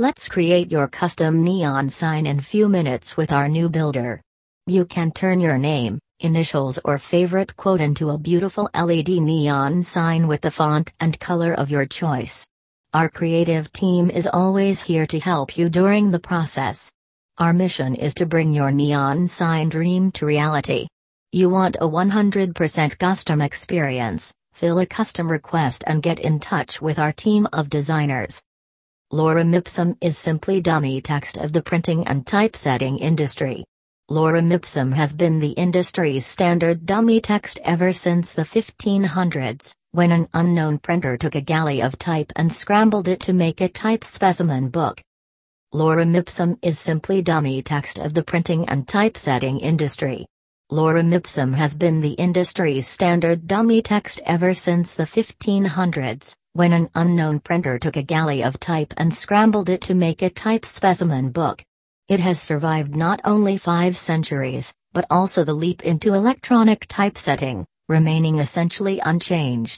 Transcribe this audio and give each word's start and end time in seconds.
Let's 0.00 0.28
create 0.28 0.70
your 0.70 0.86
custom 0.86 1.42
neon 1.42 1.88
sign 1.88 2.24
in 2.24 2.38
few 2.38 2.68
minutes 2.68 3.16
with 3.16 3.32
our 3.32 3.48
new 3.48 3.68
builder. 3.68 4.22
You 4.68 4.84
can 4.84 5.10
turn 5.10 5.40
your 5.40 5.58
name, 5.58 5.98
initials 6.20 6.78
or 6.84 6.98
favorite 6.98 7.56
quote 7.56 7.80
into 7.80 8.10
a 8.10 8.16
beautiful 8.16 8.70
LED 8.76 9.08
neon 9.08 9.82
sign 9.82 10.28
with 10.28 10.42
the 10.42 10.52
font 10.52 10.92
and 11.00 11.18
color 11.18 11.52
of 11.52 11.72
your 11.72 11.84
choice. 11.84 12.46
Our 12.94 13.08
creative 13.08 13.72
team 13.72 14.08
is 14.08 14.28
always 14.32 14.82
here 14.82 15.04
to 15.04 15.18
help 15.18 15.58
you 15.58 15.68
during 15.68 16.12
the 16.12 16.20
process. 16.20 16.92
Our 17.38 17.52
mission 17.52 17.96
is 17.96 18.14
to 18.14 18.26
bring 18.26 18.52
your 18.52 18.70
neon 18.70 19.26
sign 19.26 19.68
dream 19.68 20.12
to 20.12 20.26
reality. 20.26 20.86
You 21.32 21.50
want 21.50 21.76
a 21.80 21.88
100% 21.88 22.98
custom 22.98 23.40
experience, 23.40 24.32
fill 24.52 24.78
a 24.78 24.86
custom 24.86 25.28
request 25.28 25.82
and 25.88 26.04
get 26.04 26.20
in 26.20 26.38
touch 26.38 26.80
with 26.80 27.00
our 27.00 27.12
team 27.12 27.48
of 27.52 27.68
designers. 27.68 28.40
Lorem 29.10 29.54
ipsum 29.54 29.96
is 30.02 30.18
simply 30.18 30.60
dummy 30.60 31.00
text 31.00 31.38
of 31.38 31.54
the 31.54 31.62
printing 31.62 32.06
and 32.06 32.26
typesetting 32.26 32.98
industry. 32.98 33.64
Lorem 34.10 34.52
ipsum 34.52 34.92
has 34.92 35.16
been 35.16 35.40
the 35.40 35.52
industry's 35.52 36.26
standard 36.26 36.84
dummy 36.84 37.18
text 37.18 37.58
ever 37.64 37.90
since 37.90 38.34
the 38.34 38.42
1500s, 38.42 39.72
when 39.92 40.12
an 40.12 40.28
unknown 40.34 40.76
printer 40.76 41.16
took 41.16 41.34
a 41.34 41.40
galley 41.40 41.80
of 41.80 41.96
type 41.96 42.30
and 42.36 42.52
scrambled 42.52 43.08
it 43.08 43.20
to 43.20 43.32
make 43.32 43.62
a 43.62 43.68
type 43.68 44.04
specimen 44.04 44.68
book. 44.68 45.00
Lorem 45.72 46.14
ipsum 46.14 46.58
is 46.60 46.78
simply 46.78 47.22
dummy 47.22 47.62
text 47.62 47.96
of 47.96 48.12
the 48.12 48.22
printing 48.22 48.68
and 48.68 48.86
typesetting 48.86 49.58
industry. 49.60 50.26
Lorem 50.70 51.14
ipsum 51.14 51.54
has 51.54 51.74
been 51.74 52.02
the 52.02 52.12
industry's 52.12 52.86
standard 52.86 53.46
dummy 53.46 53.80
text 53.80 54.20
ever 54.26 54.52
since 54.52 54.92
the 54.92 55.04
1500s, 55.04 56.36
when 56.52 56.74
an 56.74 56.90
unknown 56.94 57.40
printer 57.40 57.78
took 57.78 57.96
a 57.96 58.02
galley 58.02 58.44
of 58.44 58.60
type 58.60 58.92
and 58.98 59.14
scrambled 59.14 59.70
it 59.70 59.80
to 59.80 59.94
make 59.94 60.20
a 60.20 60.28
type 60.28 60.66
specimen 60.66 61.30
book. 61.30 61.64
It 62.06 62.20
has 62.20 62.38
survived 62.38 62.94
not 62.94 63.22
only 63.24 63.56
five 63.56 63.96
centuries, 63.96 64.74
but 64.92 65.06
also 65.08 65.42
the 65.42 65.54
leap 65.54 65.86
into 65.86 66.12
electronic 66.12 66.84
typesetting, 66.86 67.64
remaining 67.88 68.38
essentially 68.38 69.00
unchanged. 69.06 69.76